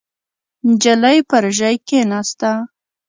[0.69, 2.51] نجلۍ پر ژۍ کېناسته.